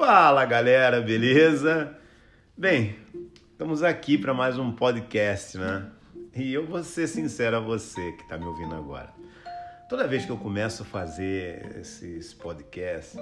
[0.00, 1.94] Fala galera, beleza?
[2.56, 2.96] Bem,
[3.52, 5.90] estamos aqui para mais um podcast, né?
[6.34, 9.12] E eu vou ser sincero a você que está me ouvindo agora.
[9.90, 13.20] Toda vez que eu começo a fazer esses podcasts,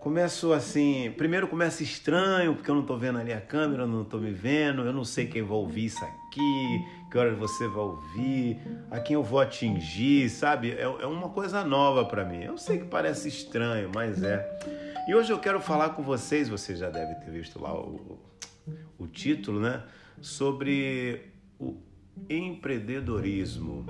[0.00, 1.14] começo assim.
[1.16, 4.32] Primeiro começa estranho, porque eu não estou vendo ali a câmera, eu não estou me
[4.32, 8.98] vendo, eu não sei quem vai ouvir isso aqui, que hora você vai ouvir, a
[8.98, 10.72] quem eu vou atingir, sabe?
[10.72, 12.42] É, é uma coisa nova para mim.
[12.42, 14.91] Eu sei que parece estranho, mas é.
[15.06, 18.20] E hoje eu quero falar com vocês, você já deve ter visto lá o,
[18.96, 19.82] o título, né?
[20.20, 21.76] Sobre o
[22.30, 23.84] empreendedorismo.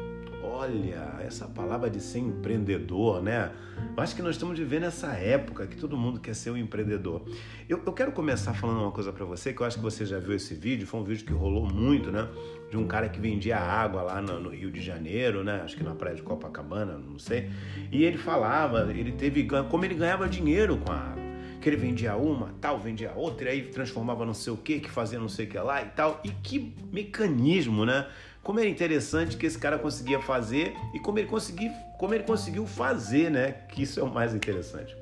[0.54, 3.50] Olha, essa palavra de ser empreendedor, né?
[3.96, 7.22] Eu acho que nós estamos vivendo essa época que todo mundo quer ser um empreendedor.
[7.66, 10.18] Eu, eu quero começar falando uma coisa para você, que eu acho que você já
[10.18, 12.28] viu esse vídeo, foi um vídeo que rolou muito, né?
[12.70, 15.62] De um cara que vendia água lá no, no Rio de Janeiro, né?
[15.64, 17.50] Acho que na praia de Copacabana, não sei.
[17.90, 21.22] E ele falava, ele teve como ele ganhava dinheiro com a água
[21.62, 24.90] que ele vendia uma, tal, vendia outra, e aí transformava não sei o que, que
[24.90, 26.20] fazia não sei o que lá e tal.
[26.24, 28.06] E que mecanismo, né?
[28.42, 32.66] Como era interessante que esse cara conseguia fazer e como ele, consegui, como ele conseguiu
[32.66, 33.52] fazer, né?
[33.68, 34.96] Que isso é o mais interessante.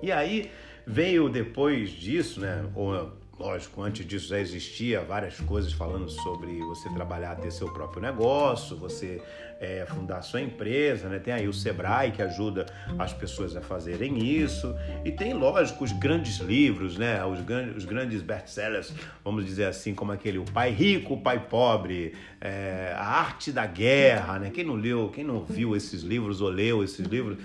[0.00, 0.50] E aí
[0.86, 2.64] veio depois disso, né?
[2.74, 8.00] Ou, lógico, antes disso já existia várias coisas falando sobre você trabalhar, ter seu próprio
[8.00, 9.20] negócio, você
[9.64, 11.18] é, fundar sua empresa, né?
[11.18, 12.66] Tem aí o Sebrae que ajuda
[12.98, 14.74] as pessoas a fazerem isso.
[15.04, 17.24] E tem, lógico, os grandes livros, né?
[17.24, 17.40] Os,
[17.76, 18.92] os grandes best-sellers,
[19.24, 23.66] vamos dizer assim, como aquele O Pai Rico, o Pai Pobre, é, A Arte da
[23.66, 24.50] Guerra, né?
[24.50, 27.38] Quem não leu, quem não viu esses livros ou leu esses livros,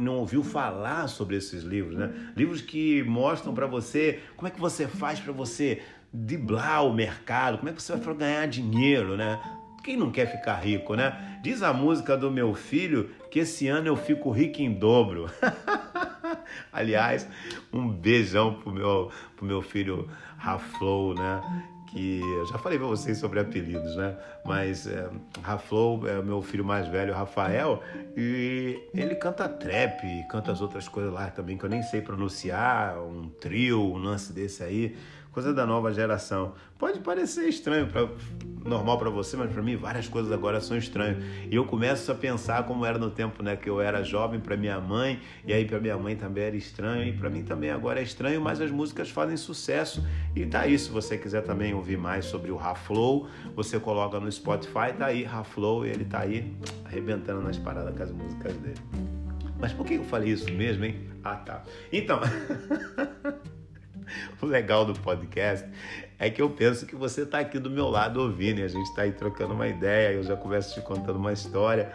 [0.00, 2.10] não ouviu falar sobre esses livros, né?
[2.36, 7.58] Livros que mostram para você como é que você faz para você driblar o mercado,
[7.58, 9.38] como é que você vai ganhar dinheiro, né?
[9.82, 11.38] Quem não quer ficar rico, né?
[11.42, 15.30] Diz a música do meu filho que esse ano eu fico rico em dobro.
[16.72, 17.26] Aliás,
[17.72, 21.40] um beijão pro meu, pro meu filho Raflow, né?
[21.90, 24.14] Que eu já falei para vocês sobre apelidos, né?
[24.44, 25.08] Mas é,
[25.42, 27.82] Raflow é o meu filho mais velho, Rafael,
[28.16, 32.98] e ele canta trap, canta as outras coisas lá também que eu nem sei pronunciar,
[32.98, 34.96] um trio, um lance desse aí
[35.38, 36.54] coisa da nova geração.
[36.76, 38.08] Pode parecer estranho, pra,
[38.64, 41.22] normal para você, mas para mim várias coisas agora são estranhas.
[41.48, 44.56] E eu começo a pensar como era no tempo né, que eu era jovem para
[44.56, 48.00] minha mãe, e aí para minha mãe também era estranho, e para mim também agora
[48.00, 50.04] é estranho, mas as músicas fazem sucesso.
[50.34, 54.30] E tá aí, se você quiser também ouvir mais sobre o Raflow, você coloca no
[54.32, 56.52] Spotify, tá aí Raflow, ele tá aí
[56.84, 58.80] arrebentando nas paradas com as músicas dele.
[59.60, 61.08] Mas por que eu falei isso mesmo, hein?
[61.22, 61.62] Ah, tá.
[61.92, 62.18] Então.
[64.40, 65.66] o legal do podcast
[66.18, 68.86] é que eu penso que você está aqui do meu lado ouvindo e a gente
[68.86, 71.92] está aí trocando uma ideia, eu já começo te contando uma história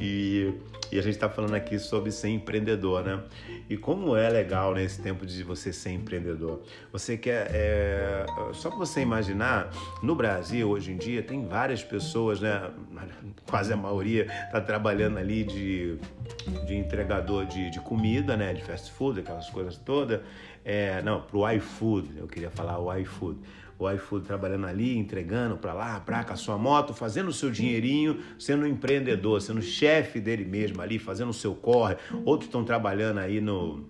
[0.00, 0.54] e,
[0.90, 3.22] e a gente está falando aqui sobre ser empreendedor, né?
[3.68, 6.62] E como é legal nesse né, tempo de você ser empreendedor.
[6.92, 7.50] Você quer.
[7.52, 9.70] É, só para você imaginar,
[10.02, 12.70] no Brasil hoje em dia tem várias pessoas, né?
[13.48, 15.96] Quase a maioria está trabalhando ali de,
[16.66, 18.52] de entregador de, de comida, né?
[18.52, 20.20] De fast food, aquelas coisas todas.
[20.64, 23.38] É, não, pro iFood, eu queria falar o iFood.
[23.82, 28.20] O iFood trabalhando ali, entregando para lá, para cá, sua moto, fazendo o seu dinheirinho,
[28.38, 31.96] sendo um empreendedor, sendo chefe dele mesmo ali, fazendo o seu corre.
[32.24, 33.84] Outros estão trabalhando aí no,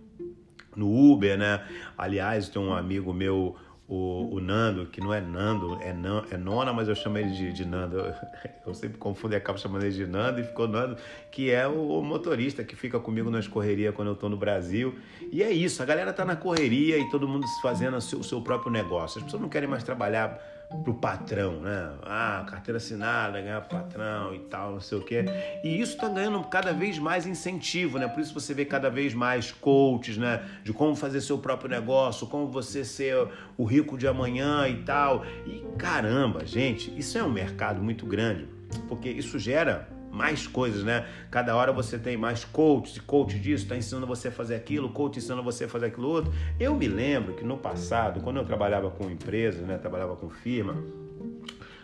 [0.74, 1.62] no Uber, né?
[1.98, 3.54] Aliás, tem um amigo meu,
[3.94, 7.30] o, o, Nando, que não é Nando, é, Nan, é Nona, mas eu chamo ele
[7.30, 7.98] de, de Nando.
[8.64, 10.96] Eu, sempre confundo e acabo chamando ele de Nando e ficou Nando,
[11.32, 14.96] que é o, o motorista que fica comigo nas correrias quando eu estou no Brasil.
[15.32, 18.24] E é isso, a galera tá na correria e todo mundo fazendo o seu, o
[18.24, 19.18] seu próprio negócio.
[19.18, 20.40] As pessoas não querem mais trabalhar
[20.82, 21.92] pro patrão, né?
[22.02, 25.24] Ah, carteira assinada, ganhar pro patrão e tal, não sei o quê.
[25.62, 28.08] E isso está ganhando cada vez mais incentivo, né?
[28.08, 30.42] Por isso você vê cada vez mais coaches, né?
[30.64, 35.24] De como fazer seu próprio negócio, como você ser o rico de amanhã e tal.
[35.46, 38.48] E caramba, gente, isso é um mercado muito grande,
[38.88, 41.06] porque isso gera mais coisas, né?
[41.30, 45.16] Cada hora você tem mais coaches, coach disso, está ensinando você a fazer aquilo, coach
[45.16, 46.32] ensinando você a fazer aquilo outro.
[46.60, 50.76] Eu me lembro que no passado, quando eu trabalhava com empresas, né, trabalhava com firma,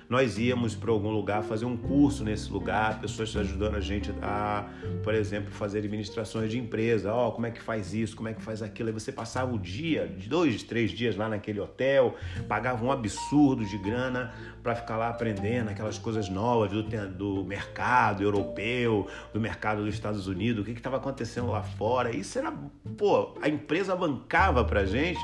[0.08, 4.66] nós íamos para algum lugar fazer um curso nesse lugar, pessoas ajudando a gente a,
[5.02, 7.12] por exemplo, fazer administrações de empresa.
[7.12, 8.88] Ó, oh, como é que faz isso, como é que faz aquilo.
[8.88, 12.16] Aí você passava o dia, dois, três dias lá naquele hotel,
[12.48, 14.32] pagava um absurdo de grana
[14.62, 20.26] para ficar lá aprendendo aquelas coisas novas do, do mercado europeu, do mercado dos Estados
[20.26, 22.14] Unidos, o que estava acontecendo lá fora.
[22.14, 22.50] Isso era,
[22.96, 25.20] pô, a empresa bancava pra gente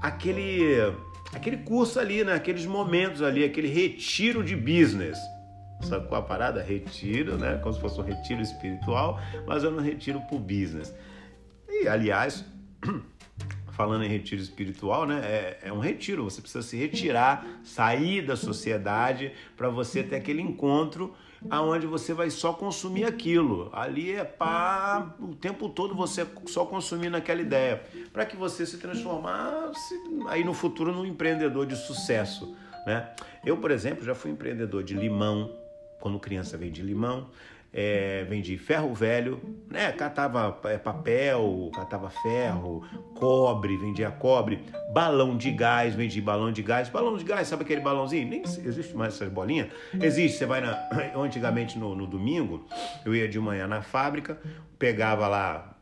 [0.00, 0.92] aquele
[1.36, 2.34] aquele curso ali, né?
[2.34, 5.18] Aqueles momentos ali, aquele retiro de business.
[6.08, 6.62] com a parada?
[6.62, 7.58] Retiro, né?
[7.62, 10.94] Como se fosse um retiro espiritual, mas eu não retiro pro business.
[11.68, 12.44] E, aliás,
[13.74, 15.20] falando em retiro espiritual, né?
[15.24, 16.24] É, é um retiro.
[16.24, 21.14] Você precisa se retirar, sair da sociedade para você ter aquele encontro
[21.50, 23.68] aonde você vai só consumir aquilo.
[23.72, 27.82] Ali é pá, o tempo todo você só consumindo aquela ideia,
[28.12, 29.94] para que você se transformasse
[30.28, 32.56] aí no futuro num empreendedor de sucesso,
[32.86, 33.10] né?
[33.44, 35.52] Eu, por exemplo, já fui empreendedor de limão,
[36.00, 37.28] quando criança vendi limão,
[37.76, 39.90] é, vendi ferro velho, né?
[39.90, 42.84] Catava é, papel, catava ferro,
[43.16, 44.60] cobre, vendia cobre,
[44.92, 46.88] balão de gás, vendi balão de gás.
[46.88, 48.28] Balão de gás, sabe aquele balãozinho?
[48.28, 49.68] Nem existe mais essas bolinhas.
[50.00, 50.78] Existe, você vai na.
[51.18, 52.64] Antigamente no, no domingo,
[53.04, 54.38] eu ia de manhã na fábrica,
[54.78, 55.73] pegava lá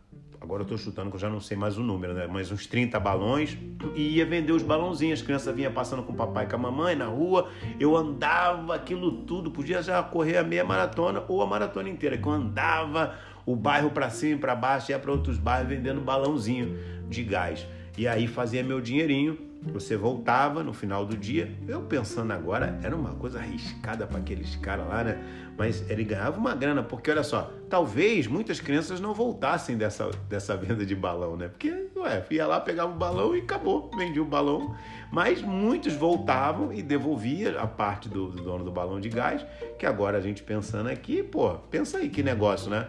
[0.42, 2.26] agora eu estou chutando que eu já não sei mais o número, né?
[2.26, 3.56] Mas uns 30 balões
[3.94, 5.20] e ia vender os balãozinhos.
[5.20, 7.48] As crianças vinham passando com o papai e com a mamãe na rua.
[7.78, 12.26] Eu andava aquilo tudo, podia já correr a meia maratona ou a maratona inteira, que
[12.26, 13.14] eu andava
[13.46, 16.76] o bairro para cima e para baixo, ia para outros bairros vendendo balãozinho
[17.08, 17.66] de gás.
[17.96, 21.52] E aí fazia meu dinheirinho você voltava no final do dia.
[21.68, 25.22] Eu pensando agora, era uma coisa arriscada para aqueles caras lá, né?
[25.56, 30.56] Mas ele ganhava uma grana, porque olha só, talvez muitas crianças não voltassem dessa, dessa
[30.58, 31.48] venda de balão, né?
[31.48, 34.74] Porque, ué, ia lá, pegava o balão e acabou, vendia o balão.
[35.12, 39.46] Mas muitos voltavam e devolvia a parte do, do dono do balão de gás,
[39.78, 42.88] que agora a gente pensando aqui, pô, pensa aí que negócio, né?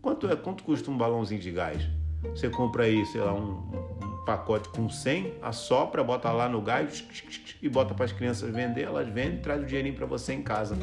[0.00, 1.86] Quanto, é, quanto custa um balãozinho de gás?
[2.30, 3.60] Você compra aí, sei lá, um,
[4.02, 7.04] um pacote com 100, assopra, bota lá no gás
[7.62, 10.42] e bota para as crianças vender, elas vendem e traz o dinheirinho para você em
[10.42, 10.76] casa.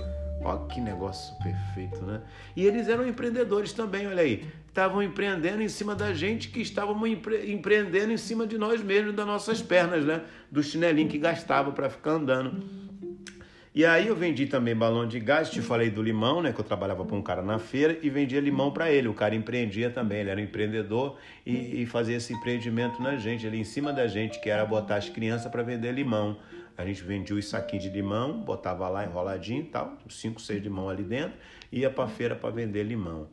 [0.43, 2.21] Olha que negócio perfeito, né?
[2.55, 4.47] E eles eram empreendedores também, olha aí.
[4.67, 9.13] Estavam empreendendo em cima da gente que estávamos empre empreendendo em cima de nós mesmos,
[9.13, 10.21] das nossas pernas, né?
[10.49, 12.90] Do chinelinho que gastava para ficar andando.
[13.73, 16.51] E aí eu vendi também balão de gás, te falei do limão, né?
[16.51, 19.07] Que eu trabalhava para um cara na feira e vendia limão para ele.
[19.07, 23.47] O cara empreendia também, ele era um empreendedor e, e fazia esse empreendimento na gente,
[23.47, 26.38] ali em cima da gente, que era botar as crianças para vender limão.
[26.77, 30.89] A gente vendia os saquinhos de limão, botava lá enroladinho e tal, cinco, seis limão
[30.89, 31.38] ali dentro,
[31.71, 33.27] ia para feira para vender limão.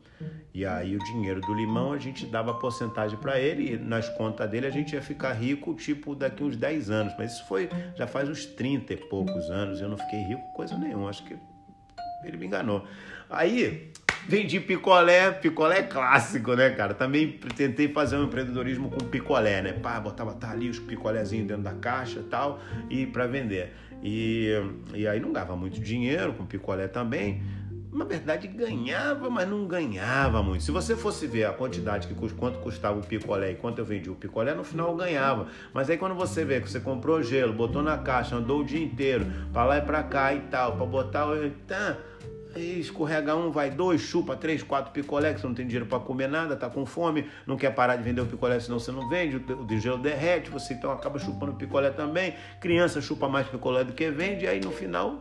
[0.53, 4.49] E aí o dinheiro do limão a gente dava porcentagem para ele e nas contas
[4.49, 7.13] dele a gente ia ficar rico tipo daqui uns 10 anos.
[7.17, 10.77] Mas isso foi já faz uns 30 e poucos anos, eu não fiquei rico coisa
[10.77, 11.37] nenhuma, acho que
[12.23, 12.85] ele me enganou.
[13.29, 13.91] Aí
[14.27, 16.93] vendi picolé, picolé clássico, né, cara?
[16.93, 19.73] Também tentei fazer um empreendedorismo com picolé, né?
[19.73, 23.73] Pá, botava tá ali os picolézinhos dentro da caixa tal, e para vender.
[24.03, 24.51] E,
[24.93, 27.41] e aí não ganhava muito dinheiro com picolé também.
[27.91, 30.63] Na verdade, ganhava, mas não ganhava muito.
[30.63, 34.11] Se você fosse ver a quantidade que quanto custava o picolé e quanto eu vendi
[34.11, 35.47] o picolé, no final eu ganhava.
[35.73, 38.79] Mas aí quando você vê que você comprou gelo, botou na caixa, andou o dia
[38.79, 41.51] inteiro, para lá e para cá e tal, para botar o.
[42.55, 45.99] Aí escorrega um, vai dois, chupa três, quatro picolé, que você não tem dinheiro para
[45.99, 49.07] comer nada, tá com fome, não quer parar de vender o picolé, senão você não
[49.07, 52.33] vende, o gelo derrete, você então acaba chupando picolé também.
[52.59, 55.19] Criança chupa mais picolé do que vende, e aí no final,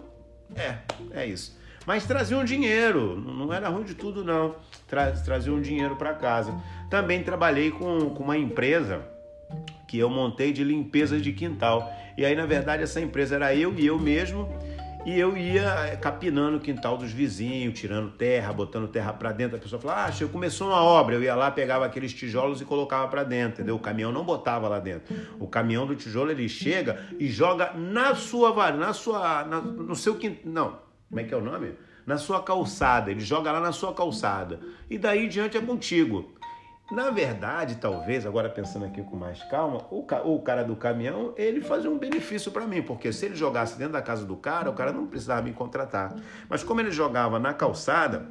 [0.57, 0.79] é,
[1.13, 1.59] é isso.
[1.87, 5.13] Mas trazia um dinheiro, não era ruim de tudo não, Tra
[5.49, 6.55] um dinheiro para casa.
[6.91, 9.03] Também trabalhei com, com uma empresa
[9.87, 11.91] que eu montei de limpeza de quintal.
[12.17, 14.49] E aí, na verdade, essa empresa era eu e eu mesmo
[15.07, 19.57] e eu ia eh, capinando o quintal dos vizinhos, tirando terra, botando terra para dentro.
[19.57, 21.15] A pessoa falava, ah, começou uma obra.
[21.15, 23.77] Eu ia lá, pegava aqueles tijolos e colocava para dentro, entendeu?
[23.77, 25.15] O caminhão não botava lá dentro.
[25.39, 30.17] O caminhão do tijolo ele chega e joga na sua na sua, na, no seu
[30.17, 30.43] quintal.
[30.45, 30.79] Não,
[31.09, 31.75] como é que é o nome?
[32.05, 33.11] Na sua calçada.
[33.11, 34.61] Ele joga lá na sua calçada.
[34.91, 36.38] E daí em diante é contigo.
[36.91, 41.35] Na verdade, talvez, agora pensando aqui com mais calma, o, ca o cara do caminhão,
[41.37, 44.71] ele fazia um benefício para mim, porque se ele jogasse dentro da casa do cara,
[44.71, 46.17] o cara não precisava me contratar.
[46.49, 48.27] Mas como ele jogava na calçada,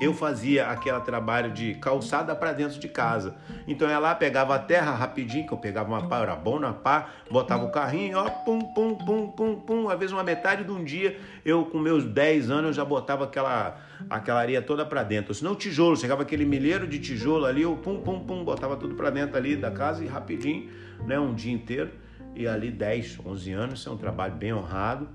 [0.00, 3.34] eu fazia aquele trabalho de calçada para dentro de casa.
[3.66, 7.08] Então lá, pegava a terra rapidinho, que eu pegava uma pá, era bom na pá,
[7.30, 9.88] botava o carrinho, ó, pum, pum, pum, pum, pum.
[9.88, 13.24] Às vezes uma metade de um dia, eu com meus 10 anos, eu já botava
[13.24, 13.78] aquela,
[14.10, 15.32] aquela areia toda para dentro.
[15.32, 19.10] Senão tijolo, chegava aquele milheiro de tijolo ali, eu pum, pum, pum, botava tudo para
[19.10, 20.70] dentro ali da casa e rapidinho,
[21.06, 21.90] né, um dia inteiro.
[22.34, 25.08] E ali 10, 11 anos, isso é um trabalho bem honrado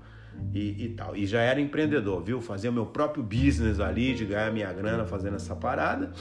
[0.52, 1.16] e, e, tal.
[1.16, 2.40] E já era empreendedor, viu?
[2.40, 6.12] Fazia o meu próprio business ali, de ganhar minha grana fazendo essa parada.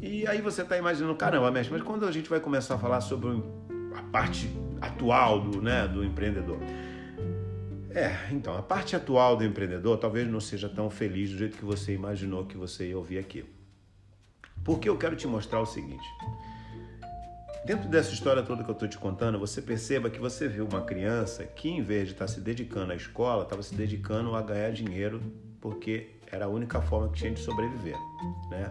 [0.00, 3.00] E aí você tá imaginando, caramba, mestre, mas quando a gente vai começar a falar
[3.00, 3.42] sobre
[3.94, 6.58] a parte atual do, né, do empreendedor?
[7.90, 11.64] É, então, a parte atual do empreendedor talvez não seja tão feliz do jeito que
[11.64, 13.48] você imaginou que você ia ouvir aquilo.
[14.62, 16.06] Porque eu quero te mostrar o seguinte.
[17.64, 20.82] Dentro dessa história toda que eu estou te contando, você perceba que você viu uma
[20.82, 24.42] criança que, em vez de estar tá se dedicando à escola, estava se dedicando a
[24.42, 25.20] ganhar dinheiro
[25.60, 27.96] porque era a única forma que tinha de sobreviver,
[28.50, 28.70] né?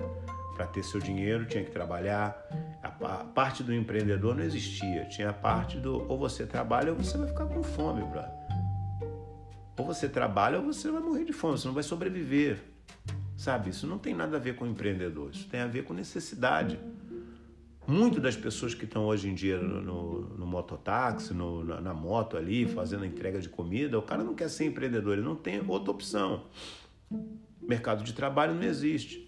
[0.56, 2.36] Para ter seu dinheiro tinha que trabalhar.
[2.82, 5.06] A parte do empreendedor não existia.
[5.06, 8.32] Tinha a parte do ou você trabalha ou você vai ficar com fome, brother.
[9.78, 12.60] Ou você trabalha ou você vai morrer de fome, você não vai sobreviver.
[13.36, 13.70] Sabe?
[13.70, 16.80] Isso não tem nada a ver com empreendedor, isso tem a ver com necessidade.
[17.88, 21.94] Muitas das pessoas que estão hoje em dia no, no, no mototáxi, no, na, na,
[21.94, 25.64] moto ali, fazendo entrega de comida, o cara não quer ser empreendedor, ele não tem
[25.66, 26.44] outra opção.
[27.62, 29.26] Mercado de trabalho não existe.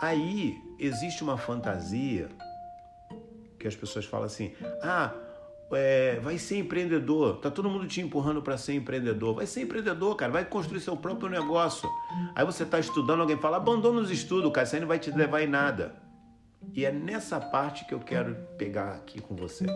[0.00, 2.28] Aí existe uma fantasia
[3.56, 4.52] que as pessoas falam assim:
[4.82, 5.14] ah,
[5.72, 7.36] é, vai ser empreendedor.
[7.36, 9.34] Tá todo mundo te empurrando para ser empreendedor.
[9.36, 10.32] Vai ser empreendedor, cara.
[10.32, 11.88] Vai construir seu próprio negócio.
[12.34, 14.66] Aí você está estudando, alguém fala: abandona os estudos, cara.
[14.66, 16.05] Isso aí não vai te levar em nada.
[16.74, 19.66] E é nessa parte que eu quero pegar aqui com você.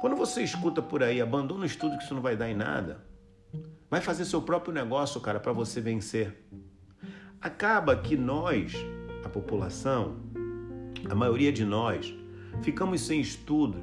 [0.00, 3.04] Quando você escuta por aí, abandona o estudo que isso não vai dar em nada.
[3.90, 6.46] Vai fazer seu próprio negócio, cara, para você vencer.
[7.40, 8.74] Acaba que nós,
[9.24, 10.16] a população,
[11.08, 12.14] a maioria de nós,
[12.62, 13.82] ficamos sem estudo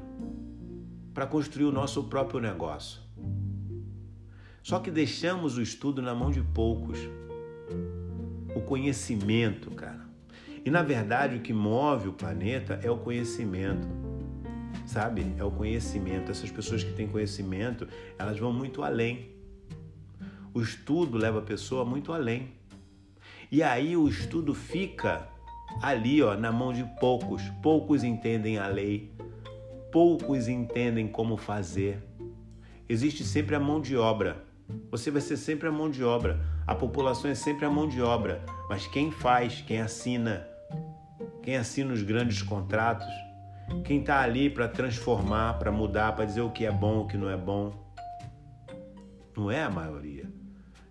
[1.13, 3.01] para construir o nosso próprio negócio.
[4.61, 6.99] Só que deixamos o estudo na mão de poucos.
[8.55, 10.04] O conhecimento, cara.
[10.65, 13.87] E na verdade o que move o planeta é o conhecimento.
[14.87, 15.35] Sabe?
[15.37, 16.31] É o conhecimento.
[16.31, 19.29] Essas pessoas que têm conhecimento, elas vão muito além.
[20.53, 22.49] O estudo leva a pessoa muito além.
[23.51, 25.29] E aí o estudo fica
[25.81, 27.43] ali, ó, na mão de poucos.
[27.61, 29.11] Poucos entendem a lei,
[29.91, 32.01] poucos entendem como fazer.
[32.89, 34.43] Existe sempre a mão de obra.
[34.89, 36.39] Você vai ser sempre a mão de obra.
[36.65, 38.43] A população é sempre a mão de obra.
[38.67, 40.47] Mas quem faz, quem assina,
[41.45, 43.07] quem assina os grandes contratos,
[43.83, 47.17] quem está ali para transformar, para mudar, para dizer o que é bom, o que
[47.17, 47.71] não é bom,
[49.37, 50.27] não é a maioria.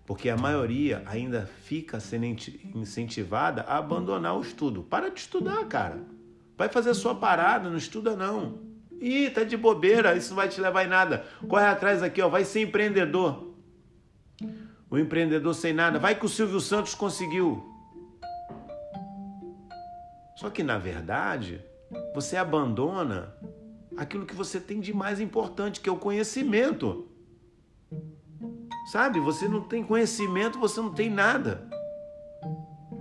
[0.05, 2.25] Porque a maioria ainda fica sendo
[2.73, 4.81] incentivada a abandonar o estudo.
[4.81, 5.99] Para de estudar, cara.
[6.57, 8.59] Vai fazer a sua parada, não estuda não.
[9.01, 11.25] Ih, tá de bobeira, isso não vai te levar em nada.
[11.49, 13.55] Corre atrás aqui, ó, vai ser empreendedor.
[14.89, 15.99] O empreendedor sem nada.
[15.99, 17.74] Vai que o Silvio Santos conseguiu.
[20.35, 21.63] Só que na verdade,
[22.13, 23.33] você abandona
[23.95, 27.07] aquilo que você tem de mais importante, que é o conhecimento.
[28.91, 29.19] Sabe?
[29.19, 31.67] Você não tem conhecimento, você não tem nada.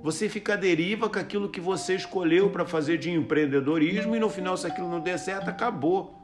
[0.02, 4.28] Você fica à deriva com aquilo que você escolheu para fazer de empreendedorismo e no
[4.28, 6.20] final, se aquilo não der certo, acabou.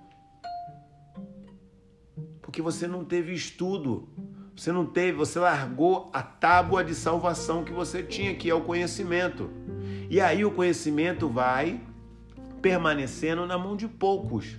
[2.43, 4.09] Porque você não teve estudo,
[4.55, 8.61] você não teve, você largou a tábua de salvação que você tinha, que é o
[8.61, 9.51] conhecimento.
[10.11, 11.81] E aí o conhecimento vai
[12.61, 14.57] permanecendo na mão de poucos.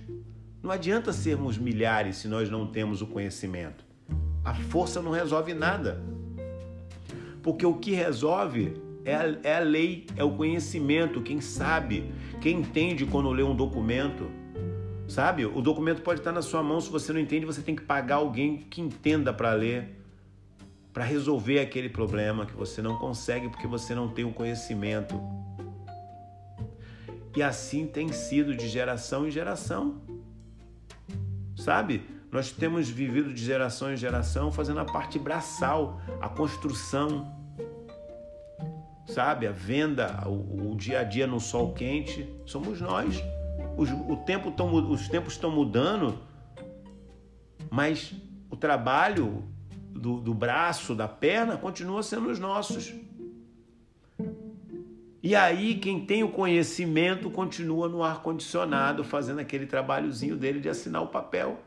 [0.62, 3.84] Não adianta sermos milhares se nós não temos o conhecimento.
[4.42, 6.02] A força não resolve nada.
[7.42, 12.60] Porque o que resolve é a, é a lei, é o conhecimento, quem sabe, quem
[12.60, 14.30] entende quando lê um documento.
[15.06, 15.44] Sabe?
[15.44, 18.16] O documento pode estar na sua mão, se você não entende, você tem que pagar
[18.16, 20.02] alguém que entenda para ler,
[20.94, 25.41] para resolver aquele problema que você não consegue porque você não tem o conhecimento.
[27.34, 30.00] E assim tem sido de geração em geração.
[31.56, 32.04] Sabe?
[32.30, 37.42] Nós temos vivido de geração em geração fazendo a parte braçal, a construção
[39.06, 39.46] sabe?
[39.46, 43.22] A venda, o, o dia a dia no sol quente, somos nós.
[43.76, 46.18] Os, o tempo tão, os tempos estão mudando,
[47.70, 48.14] mas
[48.50, 49.44] o trabalho
[49.90, 52.92] do, do braço, da perna, continua sendo os nossos.
[55.22, 61.02] E aí, quem tem o conhecimento continua no ar-condicionado, fazendo aquele trabalhozinho dele de assinar
[61.02, 61.60] o papel.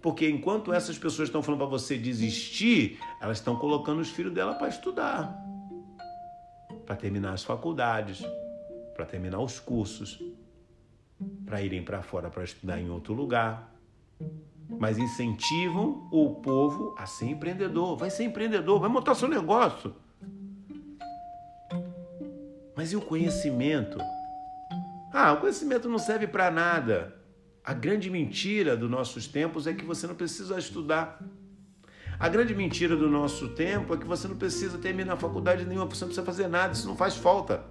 [0.00, 4.54] Porque enquanto essas pessoas estão falando para você desistir, elas estão colocando os filhos dela
[4.54, 5.42] para estudar
[6.92, 8.22] para terminar as faculdades,
[8.94, 10.22] para terminar os cursos,
[11.44, 13.72] para irem para fora para estudar em outro lugar.
[14.78, 17.96] Mas incentivam o povo a ser empreendedor.
[17.96, 19.94] Vai ser empreendedor, vai montar seu negócio.
[22.82, 23.96] Mas e o conhecimento?
[25.12, 27.14] Ah, o conhecimento não serve para nada.
[27.64, 31.22] A grande mentira dos nossos tempos é que você não precisa estudar.
[32.18, 35.86] A grande mentira do nosso tempo é que você não precisa terminar a faculdade nenhuma,
[35.86, 37.64] você não precisa fazer nada, isso não faz falta.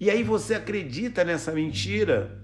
[0.00, 2.40] E aí você acredita nessa mentira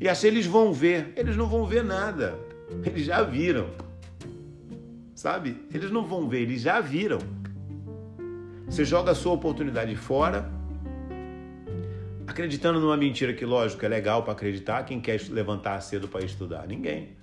[0.00, 1.12] e acha eles vão ver.
[1.16, 2.38] Eles não vão ver nada.
[2.84, 3.68] Eles já viram.
[5.12, 5.60] Sabe?
[5.74, 7.41] Eles não vão ver, eles já viram.
[8.72, 10.50] Você joga a sua oportunidade fora,
[12.26, 14.82] acreditando numa mentira que, lógico, é legal para acreditar.
[14.84, 16.66] Quem quer levantar cedo para estudar?
[16.66, 17.14] Ninguém.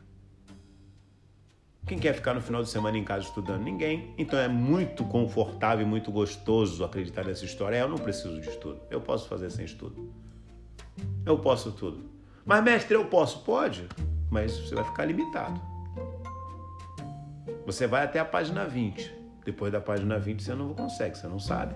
[1.87, 3.63] Quem quer ficar no final de semana em casa estudando?
[3.63, 4.13] Ninguém.
[4.15, 7.77] Então é muito confortável e muito gostoso acreditar nessa história.
[7.77, 8.79] É, eu não preciso de estudo.
[8.91, 10.13] Eu posso fazer sem estudo.
[11.25, 12.11] Eu posso tudo.
[12.45, 13.43] Mas, mestre, eu posso?
[13.43, 13.87] Pode,
[14.29, 15.59] mas você vai ficar limitado.
[17.65, 19.17] Você vai até a página 20.
[19.49, 21.73] Depois da página 20 você não consegue, você não sabe.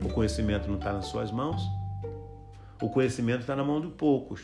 [0.00, 1.60] O conhecimento não está nas suas mãos.
[2.80, 4.40] O conhecimento está na mão de poucos.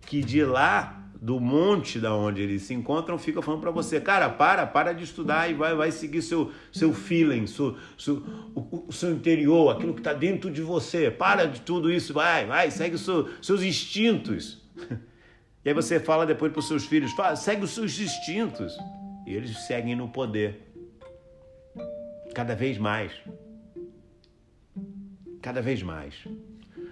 [0.00, 4.28] Que de lá do monte da onde eles se encontram fica falando para você, cara,
[4.28, 8.16] para, para de estudar e vai, vai seguir seu, seu feeling, seu, seu,
[8.52, 11.12] o, o seu interior, aquilo que está dentro de você.
[11.12, 14.60] Para de tudo isso, vai, vai, segue seu, seus instintos.
[15.64, 18.72] E aí você fala depois para os seus filhos, segue os seus instintos.
[19.26, 20.72] E eles seguem no poder.
[22.34, 23.12] Cada vez mais.
[25.42, 26.14] Cada vez mais.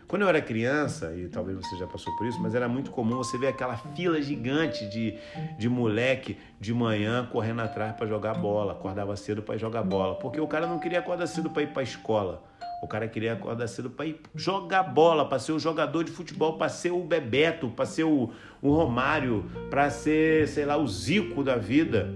[0.07, 3.17] Quando eu era criança, e talvez você já passou por isso, mas era muito comum
[3.17, 5.19] você ver aquela fila gigante de,
[5.59, 10.41] de moleque de manhã correndo atrás para jogar bola, acordava cedo para jogar bola, porque
[10.41, 12.45] o cara não queria acordar cedo para ir para a escola.
[12.85, 16.59] O cara queria acordar cedo para ir jogar bola, para ser o jogador de futebol,
[16.59, 21.43] para ser o Bebeto, para ser o, o Romário, para ser, sei lá, o Zico
[21.43, 22.15] da vida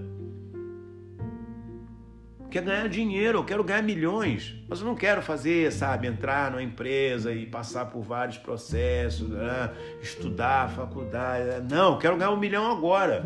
[2.51, 6.63] quer ganhar dinheiro, eu quero ganhar milhões, mas eu não quero fazer, sabe, entrar numa
[6.63, 9.71] empresa e passar por vários processos, né?
[10.01, 11.45] estudar, faculdade.
[11.45, 11.67] Né?
[11.69, 13.25] Não, quero ganhar um milhão agora.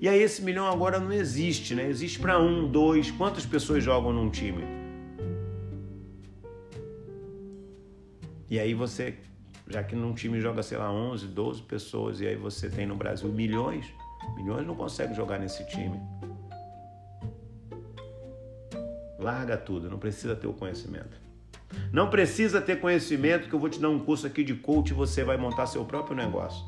[0.00, 1.86] E aí esse milhão agora não existe, né?
[1.88, 3.10] Existe para um, dois.
[3.10, 4.81] Quantas pessoas jogam num time?
[8.52, 9.14] E aí você,
[9.66, 12.94] já que num time joga, sei lá, 11, 12 pessoas, e aí você tem no
[12.94, 13.86] Brasil milhões,
[14.36, 15.98] milhões não conseguem jogar nesse time.
[19.18, 21.18] Larga tudo, não precisa ter o conhecimento.
[21.90, 24.92] Não precisa ter conhecimento que eu vou te dar um curso aqui de coach e
[24.92, 26.62] você vai montar seu próprio negócio.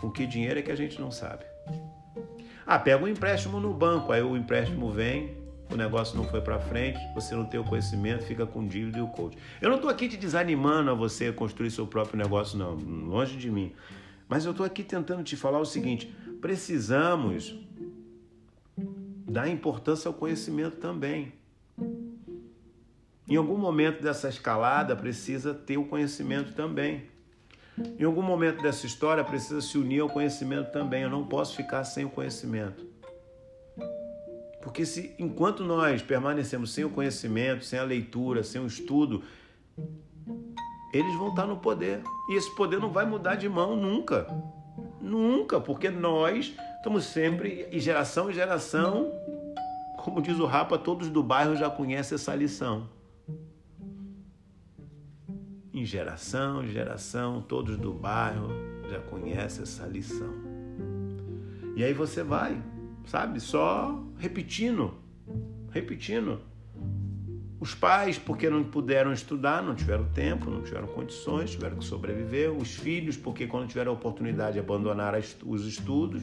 [0.00, 1.44] Com que dinheiro é que a gente não sabe.
[2.64, 5.36] Ah, pega um empréstimo no banco, aí o empréstimo vem,
[5.70, 9.02] o negócio não foi para frente, você não tem o conhecimento, fica com dívida e
[9.02, 9.36] o coach.
[9.60, 13.50] Eu não estou aqui te desanimando a você construir seu próprio negócio, não, longe de
[13.50, 13.72] mim.
[14.28, 17.58] Mas eu estou aqui tentando te falar o seguinte: precisamos
[19.28, 21.32] dar importância ao conhecimento também.
[23.28, 27.04] Em algum momento dessa escalada precisa ter o conhecimento também.
[27.98, 31.02] Em algum momento dessa história precisa se unir ao conhecimento também.
[31.02, 32.86] Eu não posso ficar sem o conhecimento.
[34.66, 39.22] Porque se enquanto nós permanecemos sem o conhecimento, sem a leitura, sem o estudo,
[40.92, 42.02] eles vão estar no poder.
[42.28, 44.26] E esse poder não vai mudar de mão nunca.
[45.00, 49.12] Nunca, porque nós estamos sempre, e geração em geração,
[49.98, 52.88] como diz o Rapa, todos do bairro já conhecem essa lição
[55.76, 58.48] em geração em geração, todos do bairro
[58.90, 60.32] já conhecem essa lição.
[61.76, 62.60] E aí você vai,
[63.06, 64.94] sabe, só repetindo,
[65.70, 66.40] repetindo.
[67.58, 72.52] Os pais, porque não puderam estudar, não tiveram tempo, não tiveram condições, tiveram que sobreviver.
[72.52, 76.22] Os filhos, porque quando tiveram a oportunidade, abandonaram os estudos.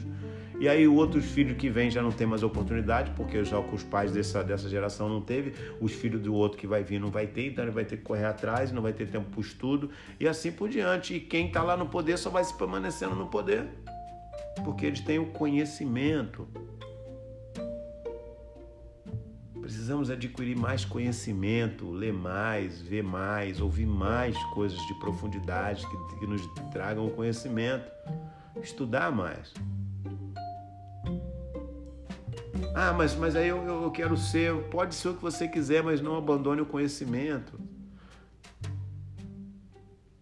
[0.60, 4.12] E aí outros filhos que vêm já não tem mais oportunidade, porque já os pais
[4.12, 7.48] dessa, dessa geração não teve, os filhos do outro que vai vir não vai ter,
[7.48, 10.28] então ele vai ter que correr atrás, não vai ter tempo para o estudo, e
[10.28, 11.14] assim por diante.
[11.14, 13.66] E quem está lá no poder só vai se permanecendo no poder,
[14.64, 16.46] porque eles têm o conhecimento
[19.64, 26.26] Precisamos adquirir mais conhecimento, ler mais, ver mais, ouvir mais coisas de profundidade que, que
[26.26, 27.90] nos tragam conhecimento,
[28.62, 29.54] estudar mais.
[32.74, 35.98] Ah, mas, mas aí eu, eu quero ser, pode ser o que você quiser, mas
[36.02, 37.58] não abandone o conhecimento.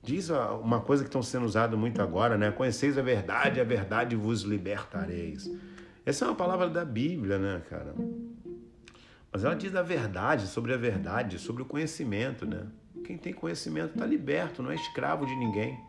[0.04, 2.52] Diz uma coisa que estão sendo usada muito agora, né?
[2.52, 5.50] Conheceis a verdade, a verdade vos libertareis.
[6.06, 7.92] Essa é uma palavra da Bíblia, né, cara?
[9.32, 12.66] Mas ela diz a verdade, sobre a verdade, sobre o conhecimento, né?
[13.04, 15.80] Quem tem conhecimento está liberto, não é escravo de ninguém.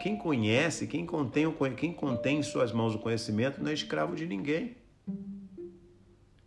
[0.00, 4.26] Quem conhece, quem contém, quem contém em suas mãos o conhecimento, não é escravo de
[4.26, 4.76] ninguém.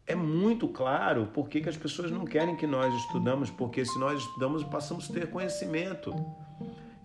[0.05, 4.19] É muito claro por que, as pessoas não querem que nós estudamos, porque se nós
[4.21, 6.13] estudamos, passamos a ter conhecimento.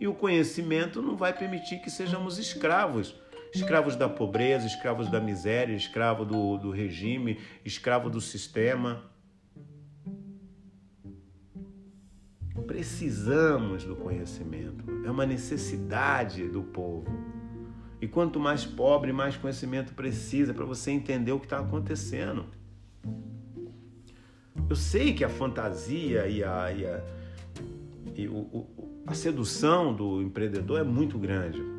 [0.01, 3.15] E o conhecimento não vai permitir que sejamos escravos
[3.53, 9.03] escravos da pobreza, escravos da miséria, escravo do, do regime, escravo do sistema.
[12.67, 17.07] Precisamos do conhecimento, é uma necessidade do povo.
[18.01, 22.47] E quanto mais pobre, mais conhecimento precisa para você entender o que está acontecendo.
[24.69, 27.05] Eu sei que a fantasia e a, e a,
[28.17, 28.67] e o,
[29.07, 31.72] a sedução do empreendedor é muito grande.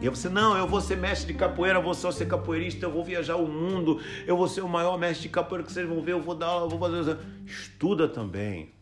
[0.00, 3.02] E você, não, eu vou ser mestre de capoeira, vou só ser capoeirista, eu vou
[3.02, 6.12] viajar o mundo, eu vou ser o maior mestre de capoeira que vocês vão ver,
[6.12, 7.18] eu vou dar aula, eu vou fazer.
[7.46, 8.76] Estuda também.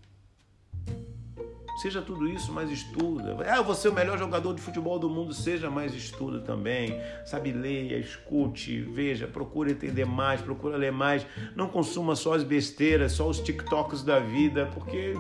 [1.76, 3.36] Seja tudo isso, mas estuda.
[3.48, 7.00] Ah, vou ser o melhor jogador de futebol do mundo, seja mais estuda também.
[7.26, 11.26] Sabe, leia, escute, veja, procure entender mais, procura ler mais.
[11.56, 15.14] Não consuma só as besteiras, só os TikToks da vida, porque,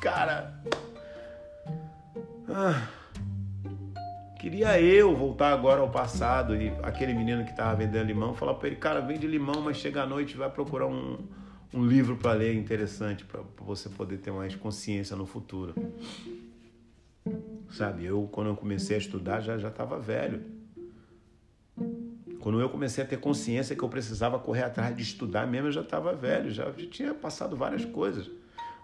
[0.00, 0.60] cara.
[2.48, 2.88] Ah,
[4.42, 8.66] queria eu voltar agora ao passado e aquele menino que estava vendendo limão falar para
[8.66, 11.16] ele, cara, vende limão, mas chega à noite vai procurar um
[11.74, 15.74] um livro para ler interessante para você poder ter mais consciência no futuro.
[17.70, 20.42] Sabe, eu quando eu comecei a estudar já já estava velho.
[22.40, 25.72] Quando eu comecei a ter consciência que eu precisava correr atrás de estudar mesmo, eu
[25.72, 28.28] já estava velho, já, já tinha passado várias coisas.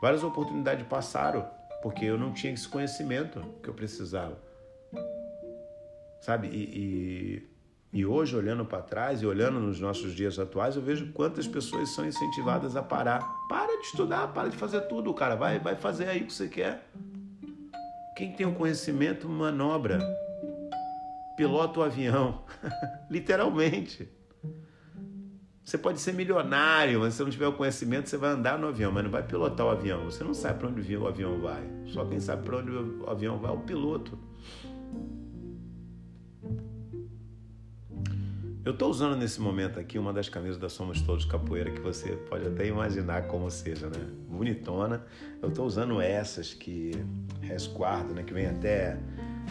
[0.00, 1.44] Várias oportunidades passaram,
[1.82, 4.47] porque eu não tinha esse conhecimento que eu precisava.
[6.20, 6.48] Sabe?
[6.48, 7.48] E, e
[7.90, 11.88] e hoje, olhando para trás e olhando nos nossos dias atuais, eu vejo quantas pessoas
[11.94, 13.20] são incentivadas a parar.
[13.48, 15.34] Para de estudar, para de fazer tudo, cara.
[15.34, 16.86] Vai, vai fazer aí o que você quer.
[18.14, 20.00] Quem tem o conhecimento manobra.
[21.34, 22.42] Pilota o avião.
[23.08, 24.06] Literalmente.
[25.64, 28.92] Você pode ser milionário, mas se não tiver o conhecimento, você vai andar no avião,
[28.92, 30.04] mas não vai pilotar o avião.
[30.04, 31.62] Você não sabe para onde o avião vai.
[31.86, 34.18] Só quem sabe para onde o avião vai é o piloto.
[38.68, 42.12] Eu estou usando nesse momento aqui uma das camisas da Somos Todos Capoeira que você
[42.28, 43.98] pode até imaginar como seja, né?
[44.28, 45.06] Bonitona.
[45.40, 46.90] Eu estou usando essas que
[47.40, 48.22] resguardam, né?
[48.22, 48.98] Que vem até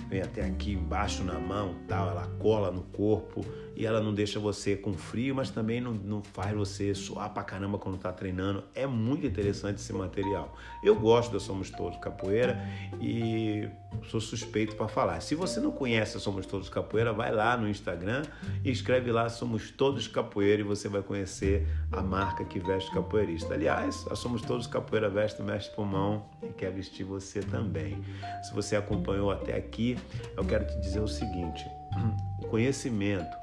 [0.10, 4.40] vem até aqui embaixo na mão, tal, ela cola no corpo e ela não deixa
[4.40, 8.64] você com frio, mas também não, não faz você suar pra caramba quando tá treinando.
[8.74, 10.56] É muito interessante esse material.
[10.84, 12.60] Eu gosto da Somos Todos Capoeira
[13.00, 13.70] e
[14.10, 15.20] sou suspeito para falar.
[15.22, 18.24] Se você não conhece a Somos Todos Capoeira, vai lá no Instagram
[18.64, 23.54] e escreve lá Somos Todos Capoeira e você vai conhecer a marca que veste capoeirista.
[23.54, 28.04] Aliás, a Somos Todos Capoeira veste mestre pulmão e quer vestir você também.
[28.42, 29.97] Se você acompanhou até aqui,
[30.36, 31.66] eu quero te dizer o seguinte:
[32.42, 33.36] o conhecimento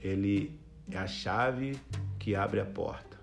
[0.00, 0.58] ele
[0.90, 1.78] é a chave
[2.18, 3.18] que abre a porta.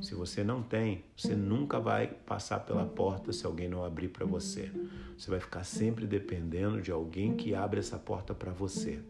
[0.00, 4.24] Se você não tem, você nunca vai passar pela porta se alguém não abrir para
[4.24, 4.70] você.
[5.16, 9.00] Você vai ficar sempre dependendo de alguém que abre essa porta para você.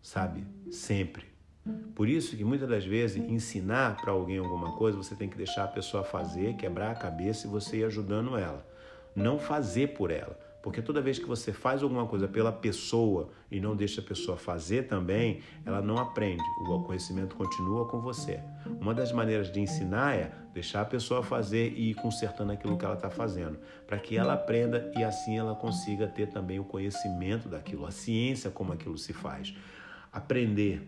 [0.00, 0.46] Sabe?
[0.70, 1.26] Sempre.
[1.94, 5.64] Por isso que muitas das vezes ensinar para alguém alguma coisa, você tem que deixar
[5.64, 8.64] a pessoa fazer, quebrar a cabeça e você ir ajudando ela.
[9.14, 10.38] Não fazer por ela.
[10.62, 14.36] Porque toda vez que você faz alguma coisa pela pessoa e não deixa a pessoa
[14.36, 16.42] fazer também, ela não aprende.
[16.68, 18.40] O conhecimento continua com você.
[18.80, 22.84] Uma das maneiras de ensinar é deixar a pessoa fazer e ir consertando aquilo que
[22.84, 27.48] ela está fazendo, para que ela aprenda e assim ela consiga ter também o conhecimento
[27.48, 29.54] daquilo, a ciência como aquilo se faz.
[30.12, 30.86] Aprender,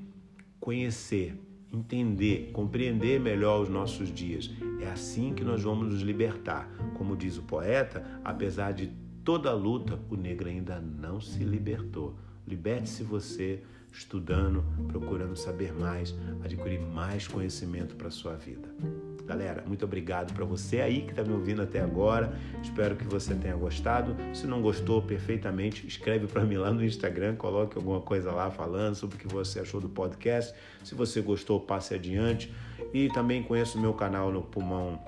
[0.60, 1.38] conhecer,
[1.72, 4.50] entender, compreender melhor os nossos dias.
[4.80, 6.68] É assim que nós vamos nos libertar.
[6.98, 8.92] Como diz o poeta, apesar de
[9.24, 12.16] toda a luta, o negro ainda não se libertou.
[12.46, 18.68] Liberte-se você estudando, procurando saber mais, adquirir mais conhecimento para a sua vida.
[19.26, 22.36] Galera, muito obrigado para você aí que está me ouvindo até agora.
[22.62, 24.16] Espero que você tenha gostado.
[24.34, 28.96] Se não gostou, perfeitamente, escreve para mim lá no Instagram, coloque alguma coisa lá falando
[28.96, 30.52] sobre o que você achou do podcast.
[30.82, 32.52] Se você gostou, passe adiante.
[32.92, 35.00] E também conheça o meu canal no Pulmão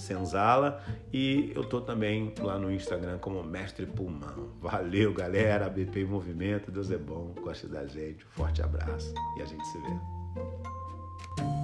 [0.00, 0.82] Senzala.
[1.12, 4.50] E eu tô também lá no Instagram como Mestre Pulmão.
[4.60, 9.12] Valeu, galera, BP Movimento, Deus é bom, goste da gente, forte abraço.
[9.36, 11.59] E a gente se vê.